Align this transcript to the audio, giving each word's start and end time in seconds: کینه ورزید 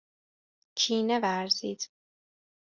کینه 0.77 1.19
ورزید 1.23 1.89